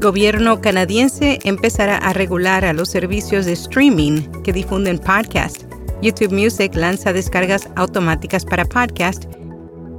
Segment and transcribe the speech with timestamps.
[0.00, 5.64] gobierno canadiense empezará a regular a los servicios de streaming que difunden podcast.
[6.00, 9.24] YouTube Music lanza descargas automáticas para podcast.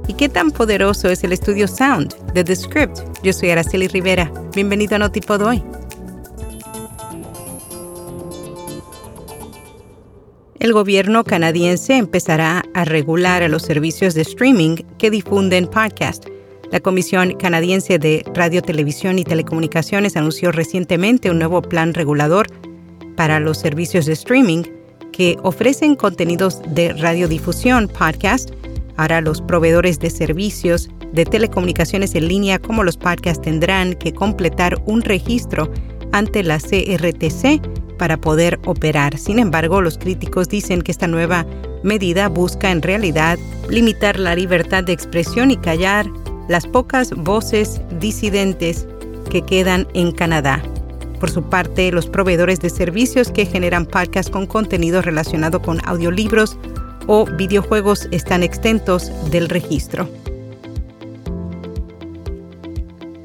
[0.08, 2.98] ¿Y qué tan poderoso es el estudio Sound de The Script?
[3.22, 4.32] Yo soy Araceli Rivera.
[4.52, 5.62] Bienvenido a Notipod hoy.
[10.58, 16.26] El gobierno canadiense empezará a regular a los servicios de streaming que difunden podcast.
[16.72, 22.46] La Comisión Canadiense de Radio, Televisión y Telecomunicaciones anunció recientemente un nuevo plan regulador
[23.14, 24.62] para los servicios de streaming
[25.12, 28.52] que ofrecen contenidos de radiodifusión, podcast.
[28.96, 34.80] Ahora los proveedores de servicios de telecomunicaciones en línea como los podcasts tendrán que completar
[34.86, 35.70] un registro
[36.12, 37.60] ante la CRTC
[37.98, 39.18] para poder operar.
[39.18, 41.44] Sin embargo, los críticos dicen que esta nueva
[41.82, 46.06] medida busca en realidad limitar la libertad de expresión y callar
[46.48, 48.86] las pocas voces disidentes
[49.30, 50.62] que quedan en Canadá.
[51.20, 56.58] Por su parte, los proveedores de servicios que generan podcasts con contenido relacionado con audiolibros
[57.06, 60.08] o videojuegos están exentos del registro.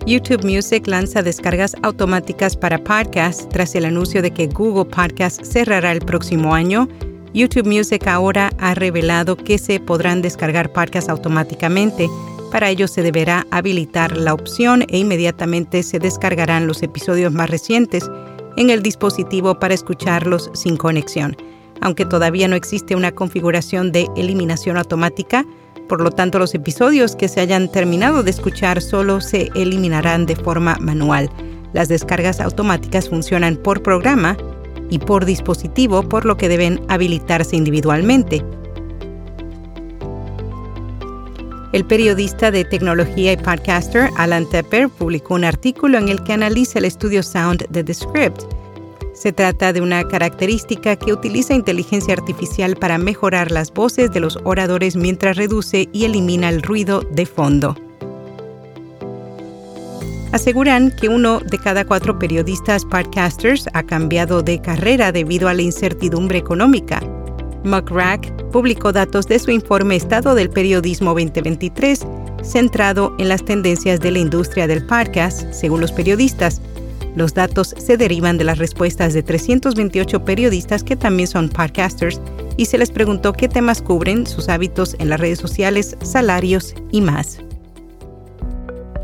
[0.05, 5.91] YouTube Music lanza descargas automáticas para podcasts tras el anuncio de que Google Podcasts cerrará
[5.91, 6.87] el próximo año.
[7.33, 12.07] YouTube Music ahora ha revelado que se podrán descargar podcasts automáticamente
[12.47, 18.09] para ello se deberá habilitar la opción e inmediatamente se descargarán los episodios más recientes
[18.57, 21.37] en el dispositivo para escucharlos sin conexión.
[21.81, 25.45] Aunque todavía no existe una configuración de eliminación automática,
[25.87, 30.35] por lo tanto los episodios que se hayan terminado de escuchar solo se eliminarán de
[30.35, 31.29] forma manual.
[31.73, 34.37] Las descargas automáticas funcionan por programa
[34.89, 38.43] y por dispositivo, por lo que deben habilitarse individualmente.
[41.73, 46.79] El periodista de tecnología y podcaster Alan Tepper publicó un artículo en el que analiza
[46.79, 48.43] el estudio Sound de The Script.
[49.13, 54.39] Se trata de una característica que utiliza inteligencia artificial para mejorar las voces de los
[54.45, 57.75] oradores mientras reduce y elimina el ruido de fondo.
[60.31, 65.63] Aseguran que uno de cada cuatro periodistas podcasters ha cambiado de carrera debido a la
[65.63, 67.01] incertidumbre económica.
[67.67, 72.05] McRack publicó datos de su informe Estado del Periodismo 2023,
[72.41, 76.61] centrado en las tendencias de la industria del podcast, según los periodistas.
[77.15, 82.21] Los datos se derivan de las respuestas de 328 periodistas que también son podcasters
[82.57, 87.01] y se les preguntó qué temas cubren, sus hábitos en las redes sociales, salarios y
[87.01, 87.39] más.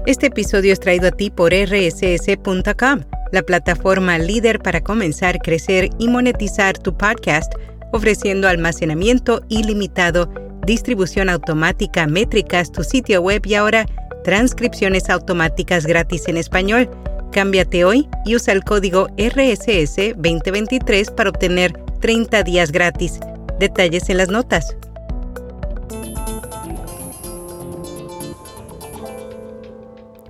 [0.05, 3.01] Este episodio es traído a ti por rss.com,
[3.31, 7.53] la plataforma líder para comenzar, crecer y monetizar tu podcast
[7.93, 10.29] ofreciendo almacenamiento ilimitado,
[10.65, 13.85] distribución automática, métricas, tu sitio web y ahora
[14.23, 16.89] transcripciones automáticas gratis en español.
[17.31, 23.19] Cámbiate hoy y usa el código RSS 2023 para obtener 30 días gratis.
[23.59, 24.75] Detalles en las notas.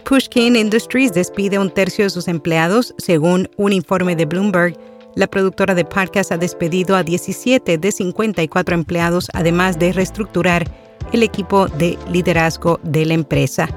[0.03, 4.77] Pushkin Industries despide un tercio de sus empleados, según un informe de Bloomberg
[5.15, 10.65] la productora de podcast ha despedido a 17 de 54 empleados, además de reestructurar
[11.11, 13.69] el equipo de liderazgo de la empresa.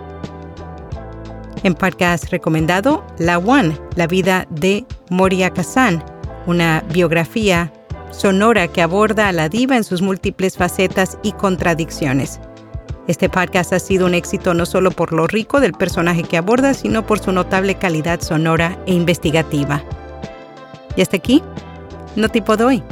[1.62, 6.02] En podcast recomendado, La One, la vida de Moria Kazan,
[6.46, 7.72] una biografía
[8.12, 12.40] sonora que aborda a la diva en sus múltiples facetas y contradicciones.
[13.08, 16.74] Este podcast ha sido un éxito no solo por lo rico del personaje que aborda,
[16.74, 19.84] sino por su notable calidad sonora e investigativa.
[20.96, 21.42] Y hasta aquí,
[22.16, 22.82] no tipo doy.